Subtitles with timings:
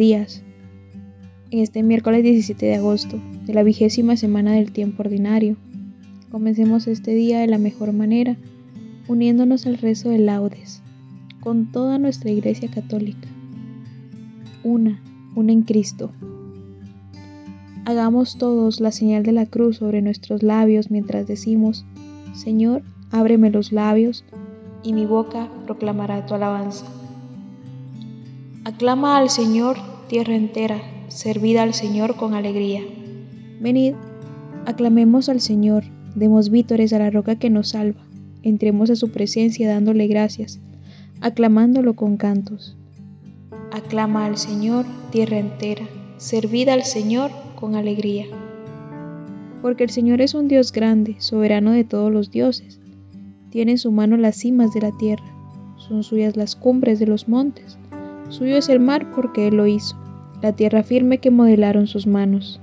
[0.00, 0.42] Días.
[1.50, 5.56] En este miércoles 17 de agosto, de la vigésima semana del tiempo ordinario,
[6.30, 8.38] comencemos este día de la mejor manera,
[9.08, 10.80] uniéndonos al rezo de laudes,
[11.40, 13.28] con toda nuestra Iglesia Católica.
[14.64, 15.02] Una,
[15.36, 16.10] una en Cristo.
[17.84, 21.84] Hagamos todos la señal de la cruz sobre nuestros labios mientras decimos,
[22.32, 24.24] Señor, ábreme los labios,
[24.82, 26.86] y mi boca proclamará tu alabanza.
[28.72, 32.80] Aclama al Señor tierra entera, servida al Señor con alegría.
[33.60, 33.94] Venid,
[34.64, 35.82] aclamemos al Señor,
[36.14, 38.00] demos vítores a la roca que nos salva,
[38.44, 40.60] entremos a su presencia dándole gracias,
[41.20, 42.76] aclamándolo con cantos.
[43.72, 45.88] Aclama al Señor tierra entera,
[46.18, 48.26] servida al Señor con alegría.
[49.62, 52.78] Porque el Señor es un Dios grande, soberano de todos los dioses.
[53.50, 55.26] Tiene en su mano las cimas de la tierra,
[55.76, 57.79] son suyas las cumbres de los montes.
[58.30, 59.96] Suyo es el mar porque Él lo hizo,
[60.40, 62.60] la tierra firme que modelaron sus manos.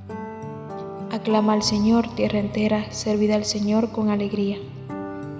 [1.12, 4.56] Aclama al Señor, tierra entera, servida al Señor con alegría.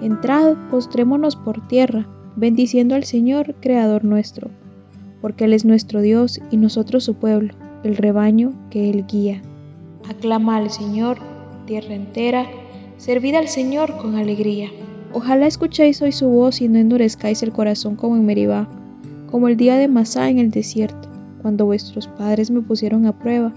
[0.02, 2.06] Entrad, postrémonos por tierra,
[2.36, 4.50] bendiciendo al Señor, Creador nuestro,
[5.22, 9.40] porque Él es nuestro Dios y nosotros su pueblo, el rebaño que Él guía.
[10.10, 11.16] Aclama al Señor,
[11.64, 12.44] tierra entera,
[12.98, 14.68] servida al Señor con alegría.
[15.14, 18.68] Ojalá escuchéis hoy su voz y no endurezcáis el corazón como en Meribá
[19.30, 21.08] como el día de Masá en el desierto,
[21.42, 23.52] cuando vuestros padres me pusieron a prueba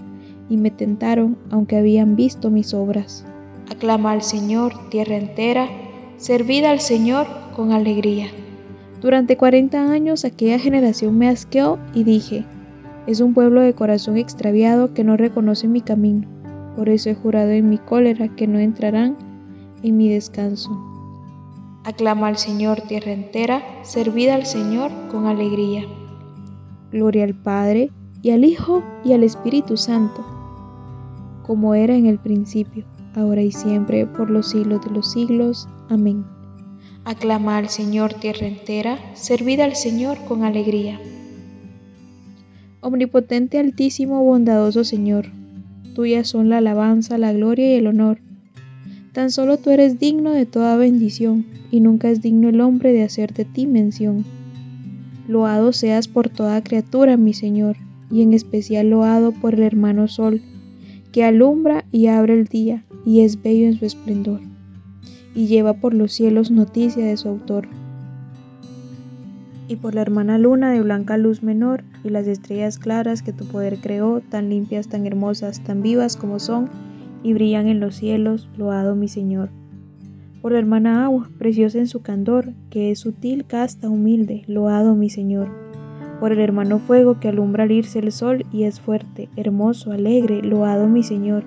[0.48, 3.24] y me tentaron aunque habían visto mis obras.
[3.70, 5.68] Aclama al Señor, tierra entera,
[6.16, 8.26] servid al Señor con alegría.
[9.00, 12.44] Durante cuarenta años aquella generación me asqueó y dije,
[13.06, 16.28] es un pueblo de corazón extraviado que no reconoce mi camino.
[16.76, 19.16] Por eso he jurado en mi cólera que no entrarán
[19.82, 20.91] en mi descanso.
[21.84, 25.84] Aclama al Señor tierra entera, servid al Señor con alegría.
[26.92, 27.90] Gloria al Padre,
[28.22, 30.24] y al Hijo, y al Espíritu Santo,
[31.44, 32.84] como era en el principio,
[33.16, 35.68] ahora y siempre, por los siglos de los siglos.
[35.90, 36.24] Amén.
[37.04, 41.00] Aclama al Señor tierra entera, servid al Señor con alegría.
[42.80, 45.26] Omnipotente, altísimo, bondadoso Señor,
[45.96, 48.20] tuyas son la alabanza, la gloria y el honor
[49.12, 53.02] Tan solo tú eres digno de toda bendición, y nunca es digno el hombre de
[53.02, 54.24] hacer de ti mención.
[55.28, 57.76] Loado seas por toda criatura, mi Señor,
[58.10, 60.40] y en especial loado por el hermano Sol,
[61.12, 64.40] que alumbra y abre el día, y es bello en su esplendor,
[65.34, 67.68] y lleva por los cielos noticia de su autor.
[69.68, 73.44] Y por la hermana luna de blanca luz menor, y las estrellas claras que tu
[73.44, 76.70] poder creó, tan limpias, tan hermosas, tan vivas como son,
[77.22, 79.50] y brillan en los cielos, loado mi Señor.
[80.40, 85.08] Por la hermana agua, preciosa en su candor, que es sutil, casta, humilde, loado mi
[85.08, 85.48] Señor.
[86.18, 90.42] Por el hermano fuego que alumbra al irse el sol y es fuerte, hermoso, alegre,
[90.42, 91.44] loado mi Señor.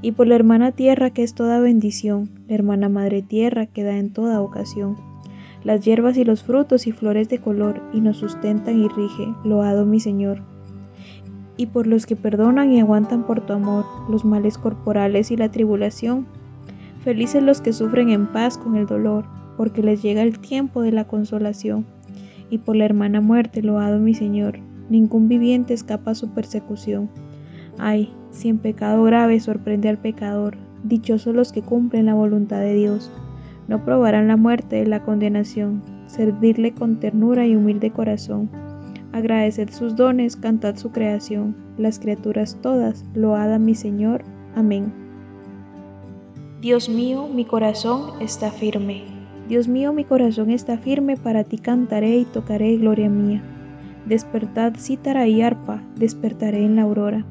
[0.00, 3.98] Y por la hermana tierra que es toda bendición, la hermana madre tierra que da
[3.98, 4.96] en toda ocasión.
[5.62, 9.86] Las hierbas y los frutos y flores de color y nos sustentan y rige, loado
[9.86, 10.53] mi Señor
[11.56, 15.50] y por los que perdonan y aguantan por tu amor los males corporales y la
[15.50, 16.26] tribulación.
[17.02, 19.24] Felices los que sufren en paz con el dolor,
[19.56, 21.84] porque les llega el tiempo de la consolación.
[22.50, 24.58] Y por la hermana muerte, loado mi Señor,
[24.88, 27.08] ningún viviente escapa a su persecución.
[27.78, 32.74] Ay, si en pecado grave sorprende al pecador, dichosos los que cumplen la voluntad de
[32.74, 33.10] Dios.
[33.68, 38.50] No probarán la muerte de la condenación, servirle con ternura y humilde corazón.
[39.14, 41.54] Agradeced sus dones, cantad su creación.
[41.78, 44.24] Las criaturas todas, load a mi Señor.
[44.56, 44.92] Amén.
[46.60, 49.04] Dios mío, mi corazón está firme.
[49.48, 53.40] Dios mío, mi corazón está firme, para ti cantaré y tocaré gloria mía.
[54.04, 57.24] Despertad cítara y arpa, despertaré en la aurora.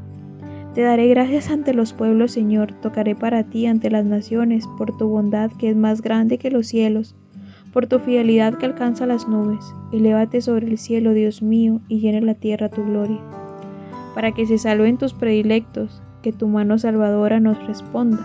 [0.73, 5.09] Te daré gracias ante los pueblos, Señor, tocaré para ti ante las naciones, por tu
[5.09, 7.13] bondad que es más grande que los cielos,
[7.73, 9.73] por tu fidelidad que alcanza las nubes.
[9.91, 13.19] Elévate sobre el cielo, Dios mío, y llene la tierra tu gloria.
[14.13, 18.19] Para que se salven tus predilectos, que tu mano salvadora nos responda.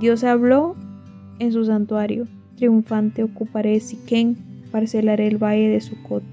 [0.00, 0.74] Dios habló
[1.38, 2.26] en su santuario,
[2.56, 4.36] triunfante ocuparé Siquén,
[4.72, 6.24] parcelaré el valle de Sucot.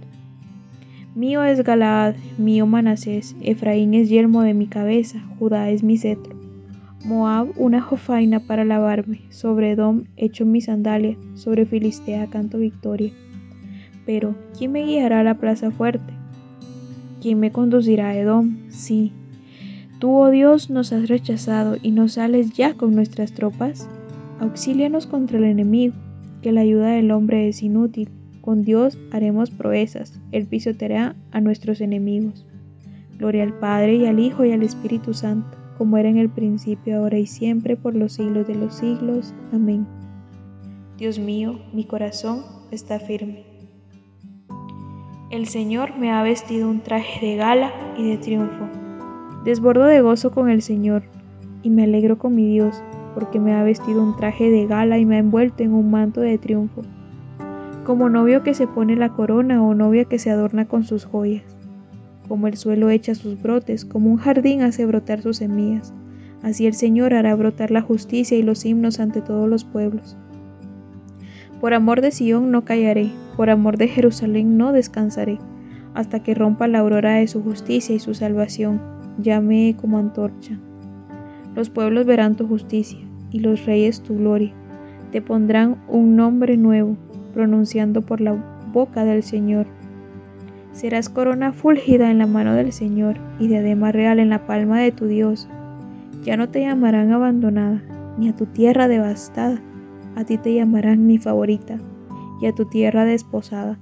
[1.14, 6.35] Mío es Galaad, mío Manasés, Efraín es yelmo de mi cabeza, Judá es mi cetro.
[7.06, 13.12] Moab una jofaina para lavarme, sobre Edom echo mi sandalia, sobre Filistea canto victoria.
[14.08, 16.14] Pero, ¿quién me guiará a la plaza fuerte?
[17.22, 18.58] ¿Quién me conducirá a Edom?
[18.70, 19.12] Sí.
[20.00, 23.88] Tú, oh Dios, nos has rechazado y no sales ya con nuestras tropas.
[24.40, 25.94] Auxílianos contra el enemigo,
[26.42, 28.10] que la ayuda del hombre es inútil.
[28.42, 32.48] Con Dios haremos proezas, Él pisoteará a nuestros enemigos.
[33.20, 36.98] Gloria al Padre y al Hijo y al Espíritu Santo, como era en el principio,
[36.98, 39.34] ahora y siempre, por los siglos de los siglos.
[39.54, 39.86] Amén.
[40.98, 43.44] Dios mío, mi corazón está firme.
[45.32, 48.70] El Señor me ha vestido un traje de gala y de triunfo.
[49.44, 51.04] Desbordo de gozo con el Señor
[51.64, 52.82] y me alegro con mi Dios,
[53.14, 56.22] porque me ha vestido un traje de gala y me ha envuelto en un manto
[56.22, 56.84] de triunfo
[57.86, 61.55] como novio que se pone la corona o novia que se adorna con sus joyas.
[62.28, 65.94] Como el suelo echa sus brotes, como un jardín hace brotar sus semillas,
[66.42, 70.18] así el Señor hará brotar la justicia y los himnos ante todos los pueblos.
[71.62, 75.40] Por amor de Sión no callaré, por amor de Jerusalén no descansaré,
[75.94, 78.82] hasta que rompa la aurora de su justicia y su salvación,
[79.18, 80.58] llame como antorcha.
[81.56, 83.00] Los pueblos verán tu justicia,
[83.32, 84.54] y los reyes tu gloria.
[85.12, 86.96] Te pondrán un nombre nuevo,
[87.34, 88.34] pronunciando por la
[88.72, 89.68] boca del Señor.
[90.76, 94.92] Serás corona fúlgida en la mano del Señor y diadema real en la palma de
[94.92, 95.48] tu Dios.
[96.26, 97.82] Ya no te llamarán abandonada,
[98.18, 99.62] ni a tu tierra devastada,
[100.18, 101.78] a ti te llamarán mi favorita,
[102.42, 103.80] y a tu tierra desposada,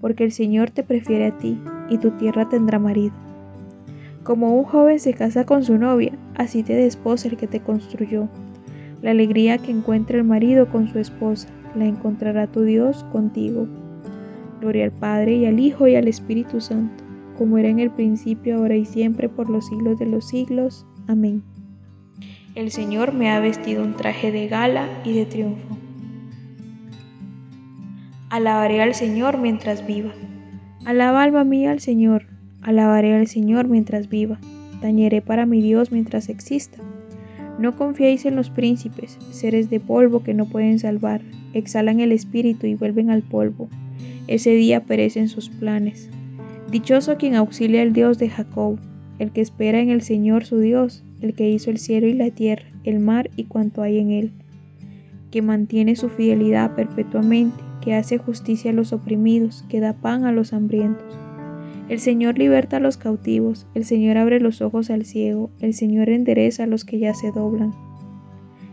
[0.00, 3.14] porque el Señor te prefiere a ti, y tu tierra tendrá marido.
[4.24, 8.28] Como un joven se casa con su novia, así te desposa el que te construyó.
[9.00, 11.46] La alegría que encuentra el marido con su esposa,
[11.76, 13.68] la encontrará tu Dios contigo.
[14.62, 17.02] Gloria al Padre y al Hijo y al Espíritu Santo,
[17.36, 20.86] como era en el principio, ahora y siempre, por los siglos de los siglos.
[21.08, 21.42] Amén.
[22.54, 25.76] El Señor me ha vestido un traje de gala y de triunfo.
[28.30, 30.12] Alabaré al Señor mientras viva.
[30.84, 32.26] Alaba alma mía al Señor.
[32.60, 34.38] Alabaré al Señor mientras viva.
[34.80, 36.78] Tañeré para mi Dios mientras exista.
[37.58, 41.20] No confiéis en los príncipes, seres de polvo que no pueden salvar,
[41.52, 43.68] exhalan el espíritu y vuelven al polvo.
[44.28, 46.08] Ese día perecen sus planes.
[46.70, 48.78] Dichoso quien auxilia al Dios de Jacob,
[49.18, 52.30] el que espera en el Señor su Dios, el que hizo el cielo y la
[52.30, 54.32] tierra, el mar y cuanto hay en él,
[55.30, 60.32] que mantiene su fidelidad perpetuamente, que hace justicia a los oprimidos, que da pan a
[60.32, 61.18] los hambrientos.
[61.88, 66.08] El Señor liberta a los cautivos, el Señor abre los ojos al ciego, el Señor
[66.08, 67.72] endereza a los que ya se doblan.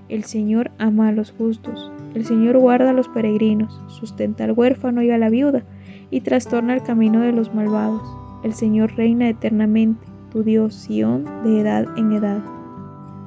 [0.10, 5.04] El Señor ama a los justos, el Señor guarda a los peregrinos, sustenta al huérfano
[5.04, 5.63] y a la viuda,
[6.10, 8.01] y trastorna el camino de los malvados.
[8.44, 12.42] El Señor reina eternamente, tu Dios, Sión, de edad en edad.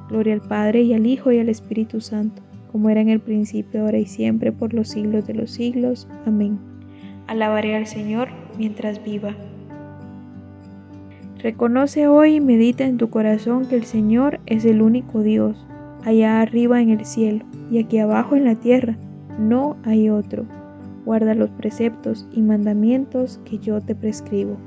[0.09, 3.81] Gloria al Padre y al Hijo y al Espíritu Santo, como era en el principio,
[3.81, 6.07] ahora y siempre, por los siglos de los siglos.
[6.25, 6.59] Amén.
[7.27, 9.33] Alabaré al Señor mientras viva.
[11.39, 15.65] Reconoce hoy y medita en tu corazón que el Señor es el único Dios
[16.05, 18.97] allá arriba en el cielo y aquí abajo en la tierra.
[19.39, 20.45] No hay otro.
[21.05, 24.57] Guarda los preceptos y mandamientos que yo te prescribo.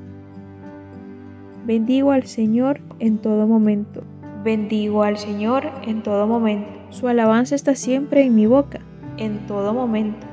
[1.66, 4.02] Bendigo al Señor en todo momento.
[4.44, 6.68] Bendigo al Señor en todo momento.
[6.90, 8.80] Su alabanza está siempre en mi boca,
[9.16, 10.26] en todo momento.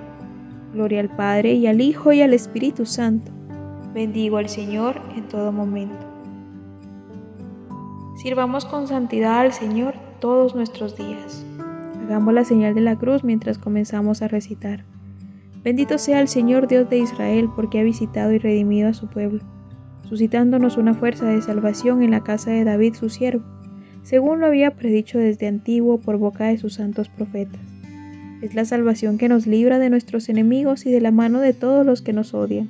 [0.74, 3.32] Gloria al Padre y al Hijo y al Espíritu Santo.
[3.94, 6.06] Bendigo al Señor en todo momento.
[8.18, 11.46] Sirvamos con santidad al Señor todos nuestros días.
[12.02, 14.86] Hagamos la señal de la cruz mientras comenzamos a recitar.
[15.66, 19.42] Bendito sea el Señor Dios de Israel porque ha visitado y redimido a su pueblo,
[20.08, 23.44] suscitándonos una fuerza de salvación en la casa de David su siervo,
[24.04, 27.60] según lo había predicho desde antiguo por boca de sus santos profetas.
[28.42, 31.86] Es la salvación que nos libra de nuestros enemigos y de la mano de todos
[31.86, 32.70] los que nos odian,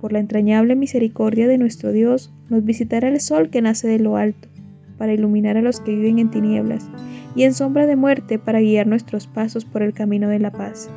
[0.00, 4.16] Por la entrañable misericordia de nuestro Dios, nos visitará el sol que nace de lo
[4.16, 4.48] alto,
[4.96, 6.88] para iluminar a los que viven en tinieblas,
[7.34, 10.90] y en sombra de muerte para guiar nuestros pasos por el camino de la paz.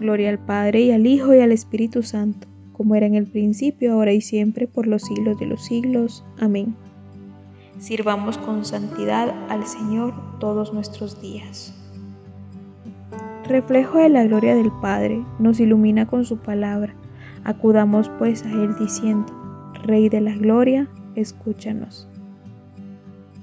[0.00, 3.94] Gloria al Padre y al Hijo y al Espíritu Santo, como era en el principio,
[3.94, 6.24] ahora y siempre, por los siglos de los siglos.
[6.38, 6.74] Amén.
[7.78, 11.74] Sirvamos con santidad al Señor todos nuestros días.
[13.46, 16.94] Reflejo de la gloria del Padre, nos ilumina con su palabra.
[17.46, 19.32] Acudamos pues a Él diciendo,
[19.84, 22.08] Rey de la Gloria, escúchanos.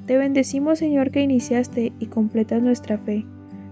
[0.07, 3.23] Te bendecimos Señor que iniciaste y completas nuestra fe,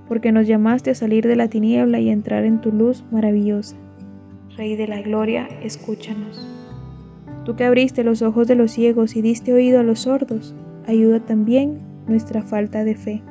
[0.07, 3.75] porque nos llamaste a salir de la tiniebla y entrar en tu luz maravillosa.
[4.55, 6.47] Rey de la Gloria, escúchanos.
[7.43, 10.55] Tú que abriste los ojos de los ciegos y diste oído a los sordos,
[10.87, 13.21] ayuda también nuestra falta de fe.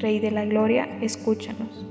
[0.00, 1.86] Rey de la Gloria, escúchanos.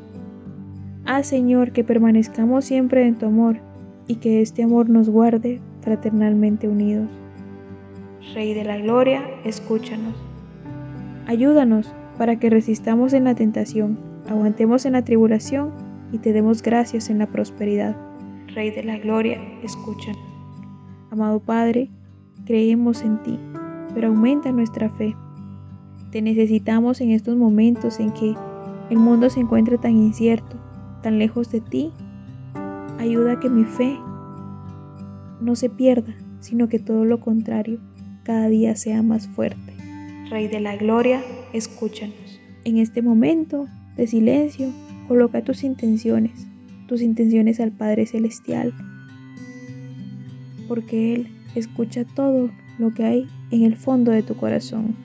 [1.06, 3.69] Ah Señor, que permanezcamos siempre en tu amor
[4.10, 7.08] y que este amor nos guarde fraternalmente unidos.
[8.34, 10.16] Rey de la Gloria, escúchanos.
[11.28, 15.72] Ayúdanos para que resistamos en la tentación, aguantemos en la tribulación
[16.12, 17.96] y te demos gracias en la prosperidad.
[18.56, 20.20] Rey de la Gloria, escúchanos.
[21.12, 21.90] Amado Padre,
[22.46, 23.40] creemos en ti,
[23.94, 25.16] pero aumenta nuestra fe.
[26.12, 28.34] Te necesitamos en estos momentos en que
[28.90, 30.58] el mundo se encuentra tan incierto,
[31.04, 31.92] tan lejos de ti.
[33.00, 33.98] Ayuda a que mi fe
[35.42, 37.80] no se pierda, sino que todo lo contrario,
[38.24, 39.74] cada día sea más fuerte.
[40.30, 42.40] Rey de la Gloria, escúchanos.
[42.66, 43.66] En este momento
[43.98, 44.70] de silencio,
[45.08, 46.46] coloca tus intenciones,
[46.88, 48.74] tus intenciones al Padre Celestial
[50.70, 54.96] porque Él escucha todo lo que hay en el fondo de tu corazón.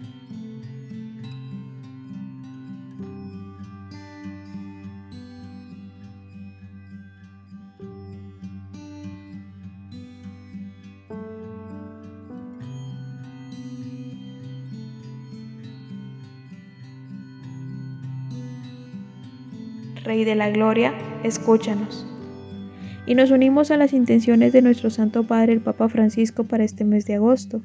[20.15, 20.95] Rey de la Gloria,
[21.25, 22.07] escúchanos
[23.05, 26.85] y nos unimos a las intenciones de nuestro Santo Padre el Papa Francisco para este
[26.85, 27.63] mes de agosto,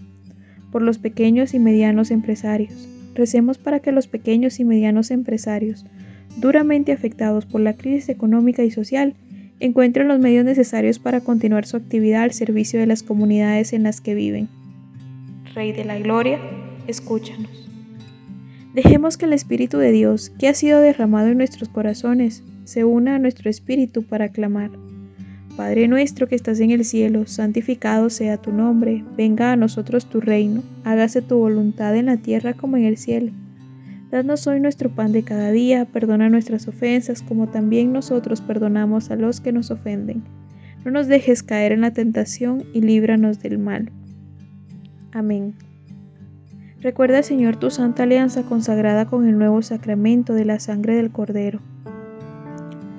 [0.72, 2.90] por los pequeños y medianos empresarios.
[3.14, 5.86] Recemos para que los pequeños y medianos empresarios,
[6.38, 9.14] duramente afectados por la crisis económica y social,
[9.60, 14.02] encuentren los medios necesarios para continuar su actividad al servicio de las comunidades en las
[14.02, 14.50] que viven.
[15.54, 16.40] Rey de la Gloria,
[16.88, 17.59] escúchanos.
[18.82, 23.16] Dejemos que el Espíritu de Dios, que ha sido derramado en nuestros corazones, se una
[23.16, 24.72] a nuestro espíritu para clamar.
[25.58, 30.22] Padre nuestro que estás en el cielo, santificado sea tu nombre, venga a nosotros tu
[30.22, 33.34] reino, hágase tu voluntad en la tierra como en el cielo.
[34.12, 39.18] Danos hoy nuestro pan de cada día, perdona nuestras ofensas como también nosotros perdonamos a
[39.18, 40.24] los que nos ofenden.
[40.86, 43.92] No nos dejes caer en la tentación y líbranos del mal.
[45.12, 45.54] Amén.
[46.82, 51.60] Recuerda, Señor, tu santa alianza consagrada con el nuevo sacramento de la sangre del Cordero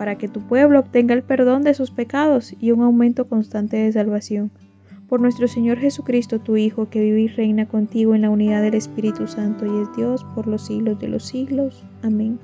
[0.00, 3.92] para que tu pueblo obtenga el perdón de sus pecados y un aumento constante de
[3.92, 4.50] salvación.
[5.10, 8.72] Por nuestro Señor Jesucristo, tu Hijo, que vive y reina contigo en la unidad del
[8.72, 11.84] Espíritu Santo y es Dios por los siglos de los siglos.
[12.02, 12.38] Amén.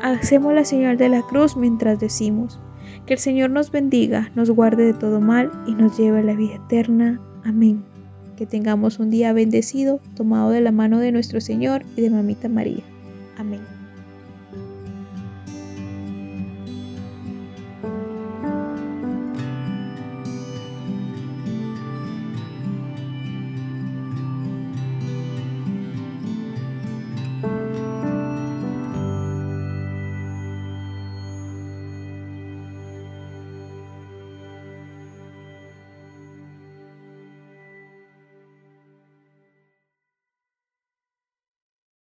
[0.00, 2.60] Hacemos la señal de la cruz mientras decimos,
[3.04, 6.34] que el Señor nos bendiga, nos guarde de todo mal y nos lleve a la
[6.34, 7.20] vida eterna.
[7.42, 7.82] Amén.
[8.36, 12.48] Que tengamos un día bendecido, tomado de la mano de nuestro Señor y de Mamita
[12.48, 12.82] María.
[13.36, 13.73] Amén.